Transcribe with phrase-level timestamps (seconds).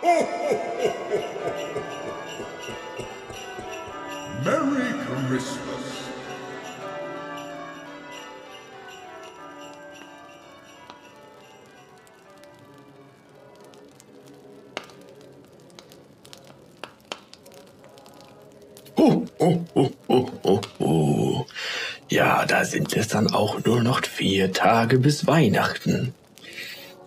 [4.42, 4.94] Merry
[5.28, 5.84] Christmas.
[22.08, 26.14] Ja, da sind es dann auch nur noch vier Tage bis Weihnachten.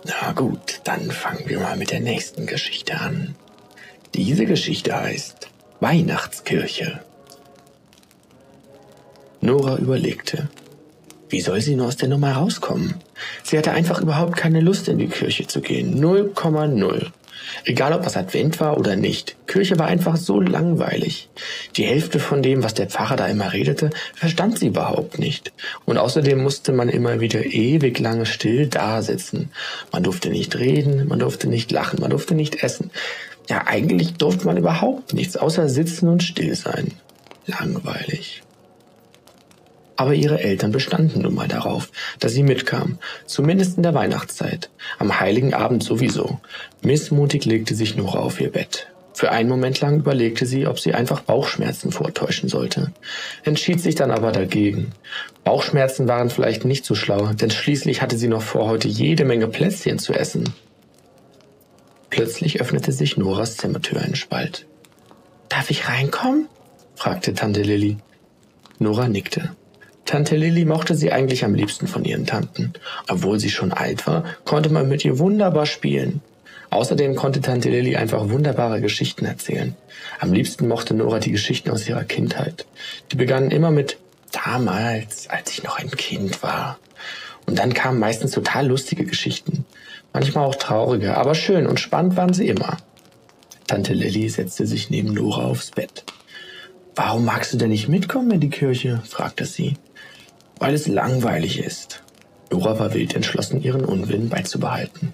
[0.06, 3.36] Na gut, dann fangen wir mal mit der nächsten Geschichte an.
[4.14, 7.02] Diese Geschichte heißt Weihnachtskirche.
[9.42, 10.50] Nora überlegte.
[11.30, 12.96] Wie soll sie nur aus der Nummer rauskommen?
[13.44, 16.00] Sie hatte einfach überhaupt keine Lust, in die Kirche zu gehen.
[16.00, 17.12] 0,0.
[17.66, 19.36] Egal ob das Advent war oder nicht.
[19.48, 21.30] Kirche war einfach so langweilig.
[21.76, 25.52] Die Hälfte von dem, was der Pfarrer da immer redete, verstand sie überhaupt nicht.
[25.86, 29.52] Und außerdem musste man immer wieder ewig lange still dasitzen.
[29.92, 32.92] Man durfte nicht reden, man durfte nicht lachen, man durfte nicht essen.
[33.50, 36.92] Ja, eigentlich durfte man überhaupt nichts außer sitzen und still sein.
[37.46, 38.42] Langweilig.
[39.96, 45.20] Aber ihre Eltern bestanden nun mal darauf, dass sie mitkam, zumindest in der Weihnachtszeit, am
[45.20, 46.40] heiligen Abend sowieso.
[46.82, 48.88] Missmutig legte sich Nora auf ihr Bett.
[49.14, 52.92] Für einen Moment lang überlegte sie, ob sie einfach Bauchschmerzen vortäuschen sollte,
[53.44, 54.92] entschied sich dann aber dagegen.
[55.44, 59.48] Bauchschmerzen waren vielleicht nicht so schlau, denn schließlich hatte sie noch vor, heute jede Menge
[59.48, 60.52] Plätzchen zu essen.
[62.10, 64.66] Plötzlich öffnete sich Noras Zimmertür einen Spalt.
[65.50, 66.48] Darf ich reinkommen?
[66.96, 67.98] fragte Tante Lilly.
[68.80, 69.56] Nora nickte.
[70.06, 72.74] Tante Lilly mochte sie eigentlich am liebsten von ihren Tanten.
[73.08, 76.22] Obwohl sie schon alt war, konnte man mit ihr wunderbar spielen.
[76.70, 79.76] Außerdem konnte Tante Lilly einfach wunderbare Geschichten erzählen.
[80.20, 82.66] Am liebsten mochte Nora die Geschichten aus ihrer Kindheit.
[83.12, 83.98] Die begannen immer mit
[84.32, 86.80] damals, als ich noch ein Kind war.
[87.46, 89.66] Und dann kamen meistens total lustige Geschichten.
[90.12, 92.78] Manchmal auch traurige, aber schön und spannend waren sie immer.
[93.68, 96.04] Tante Lilly setzte sich neben Nora aufs Bett.
[96.96, 99.02] Warum magst du denn nicht mitkommen in die Kirche?
[99.08, 99.76] fragte sie
[100.60, 102.04] weil es langweilig ist.
[102.52, 105.14] Nora war wild entschlossen, ihren Unwillen beizubehalten.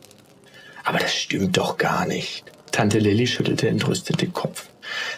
[0.84, 2.44] Aber das stimmt doch gar nicht.
[2.72, 4.68] Tante Lilly schüttelte entrüstet den Kopf.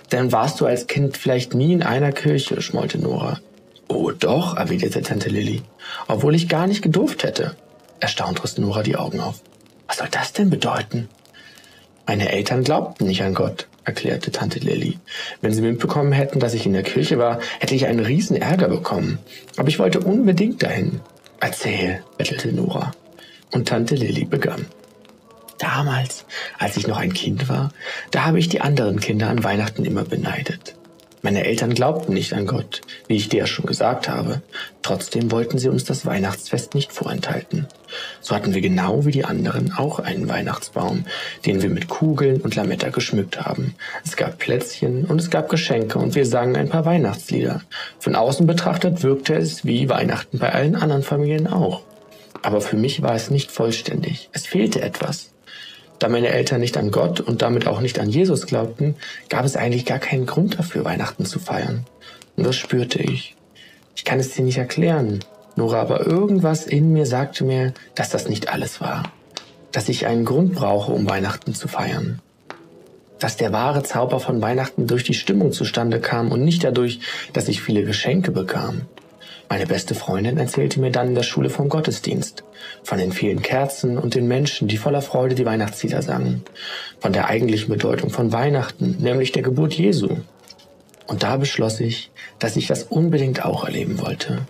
[0.10, 3.40] Dann warst du als Kind vielleicht nie in einer Kirche, schmollte Nora.
[3.88, 5.64] Oh doch, erwiderte Tante Lilly,
[6.08, 7.56] obwohl ich gar nicht gedurft hätte.
[8.00, 9.42] Erstaunt riss Nora die Augen auf.
[9.88, 11.10] Was soll das denn bedeuten?
[12.08, 15.00] Meine Eltern glaubten nicht an Gott, erklärte Tante Lilly.
[15.42, 18.68] Wenn sie mitbekommen hätten, dass ich in der Kirche war, hätte ich einen riesen Ärger
[18.68, 19.20] bekommen.
[19.58, 21.00] Aber ich wollte unbedingt dahin.
[21.40, 22.92] Erzähl, bettelte Nora.
[23.52, 24.66] Und Tante Lilly begann.
[25.58, 26.26] Damals,
[26.58, 27.72] als ich noch ein Kind war,
[28.10, 30.76] da habe ich die anderen Kinder an Weihnachten immer beneidet.
[31.24, 34.42] Meine Eltern glaubten nicht an Gott, wie ich dir schon gesagt habe.
[34.82, 37.68] Trotzdem wollten sie uns das Weihnachtsfest nicht vorenthalten.
[38.22, 41.06] So hatten wir genau wie die anderen auch einen Weihnachtsbaum,
[41.46, 43.76] den wir mit Kugeln und Lametta geschmückt haben.
[44.06, 47.62] Es gab Plätzchen und es gab Geschenke und wir sangen ein paar Weihnachtslieder.
[48.00, 51.82] Von außen betrachtet wirkte es wie Weihnachten bei allen anderen Familien auch.
[52.44, 54.30] Aber für mich war es nicht vollständig.
[54.34, 55.32] Es fehlte etwas.
[56.00, 58.96] Da meine Eltern nicht an Gott und damit auch nicht an Jesus glaubten,
[59.30, 61.86] gab es eigentlich gar keinen Grund dafür, Weihnachten zu feiern.
[62.36, 63.36] Und das spürte ich.
[63.96, 65.20] Ich kann es dir nicht erklären,
[65.56, 69.04] Nora, aber irgendwas in mir sagte mir, dass das nicht alles war.
[69.72, 72.20] Dass ich einen Grund brauche, um Weihnachten zu feiern.
[73.20, 77.00] Dass der wahre Zauber von Weihnachten durch die Stimmung zustande kam und nicht dadurch,
[77.34, 78.82] dass ich viele Geschenke bekam.
[79.50, 82.46] Meine beste Freundin erzählte mir dann in der Schule vom Gottesdienst,
[82.84, 86.46] von den vielen Kerzen und den Menschen, die voller Freude die Weihnachtslieder sangen,
[87.02, 90.20] von der eigentlichen Bedeutung von Weihnachten, nämlich der Geburt Jesu.
[91.06, 94.48] Und da beschloss ich, dass ich das unbedingt auch erleben wollte.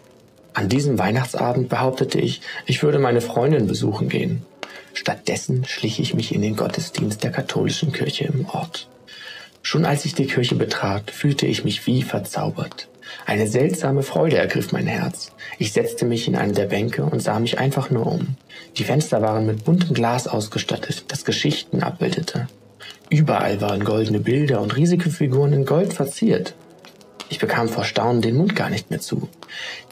[0.54, 4.46] An diesem Weihnachtsabend behauptete ich, ich würde meine Freundin besuchen gehen.
[4.94, 8.90] Stattdessen schlich ich mich in den Gottesdienst der katholischen Kirche im Ort.
[9.62, 12.90] Schon als ich die Kirche betrat, fühlte ich mich wie verzaubert.
[13.26, 15.32] Eine seltsame Freude ergriff mein Herz.
[15.60, 18.36] Ich setzte mich in eine der Bänke und sah mich einfach nur um.
[18.78, 22.48] Die Fenster waren mit buntem Glas ausgestattet, das Geschichten abbildete.
[23.10, 26.54] Überall waren goldene Bilder und riesige Figuren in Gold verziert.
[27.32, 29.30] Ich bekam vor Staunen den Mund gar nicht mehr zu.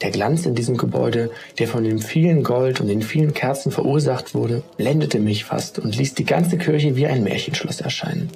[0.02, 4.34] Der Glanz in diesem Gebäude, der von dem vielen Gold und den vielen Kerzen verursacht
[4.34, 8.30] wurde, blendete mich fast und ließ die ganze Kirche wie ein Märchenschloss erscheinen.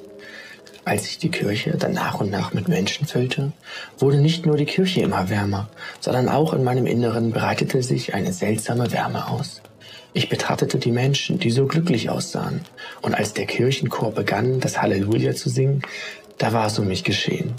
[0.86, 3.52] Als sich die Kirche dann nach und nach mit Menschen füllte,
[3.98, 5.68] wurde nicht nur die Kirche immer wärmer,
[6.00, 9.60] sondern auch in meinem Inneren breitete sich eine seltsame Wärme aus.
[10.14, 12.62] Ich betrachtete die Menschen, die so glücklich aussahen,
[13.02, 15.82] und als der Kirchenchor begann, das Halleluja zu singen,
[16.38, 17.52] da war es um mich geschehen.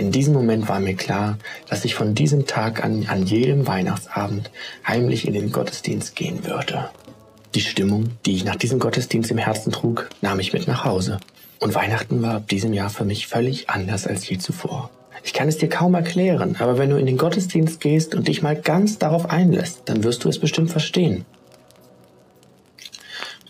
[0.00, 1.36] In diesem Moment war mir klar,
[1.68, 4.50] dass ich von diesem Tag an, an jedem Weihnachtsabend
[4.88, 6.88] heimlich in den Gottesdienst gehen würde.
[7.54, 11.20] Die Stimmung, die ich nach diesem Gottesdienst im Herzen trug, nahm ich mit nach Hause.
[11.58, 14.88] Und Weihnachten war ab diesem Jahr für mich völlig anders als je zuvor.
[15.22, 18.40] Ich kann es dir kaum erklären, aber wenn du in den Gottesdienst gehst und dich
[18.40, 21.26] mal ganz darauf einlässt, dann wirst du es bestimmt verstehen.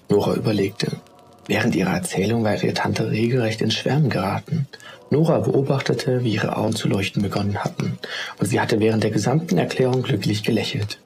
[0.09, 0.97] Nora überlegte.
[1.51, 4.69] Während ihrer Erzählung war ihre Tante regelrecht ins Schwärmen geraten.
[5.11, 7.99] Nora beobachtete, wie ihre Augen zu leuchten begonnen hatten,
[8.39, 11.01] und sie hatte während der gesamten Erklärung glücklich gelächelt.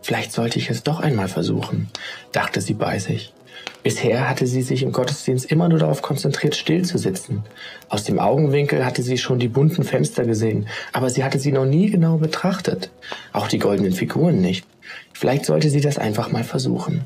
[0.00, 1.90] Vielleicht sollte ich es doch einmal versuchen,
[2.32, 3.34] dachte sie bei sich.
[3.82, 7.42] Bisher hatte sie sich im Gottesdienst immer nur darauf konzentriert, still zu sitzen.
[7.90, 11.66] Aus dem Augenwinkel hatte sie schon die bunten Fenster gesehen, aber sie hatte sie noch
[11.66, 12.88] nie genau betrachtet.
[13.34, 14.66] Auch die goldenen Figuren nicht.
[15.12, 17.04] Vielleicht sollte sie das einfach mal versuchen.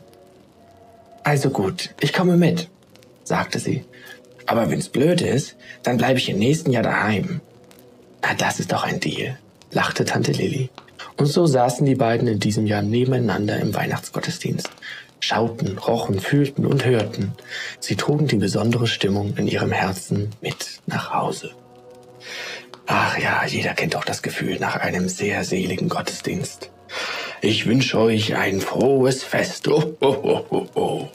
[1.22, 2.68] Also gut, ich komme mit,
[3.24, 3.84] sagte sie.
[4.46, 7.40] Aber wenn's blöd ist, dann bleibe ich im nächsten Jahr daheim.
[8.22, 9.38] Na, das ist doch ein Deal,
[9.70, 10.70] lachte Tante Lilly.
[11.16, 14.70] Und so saßen die beiden in diesem Jahr nebeneinander im Weihnachtsgottesdienst,
[15.20, 17.32] schauten, rochen, fühlten und hörten.
[17.78, 21.50] Sie trugen die besondere Stimmung in ihrem Herzen mit nach Hause.
[22.86, 26.70] Ach ja, jeder kennt doch das Gefühl nach einem sehr seligen Gottesdienst.
[27.42, 29.66] Ich wünsche euch ein frohes Fest.
[29.68, 31.08] Oh, oh, oh, oh, oh.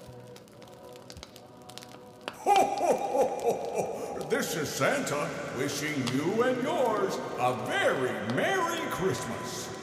[4.28, 9.75] This is Santa wishing you and yours a very Merry Christmas.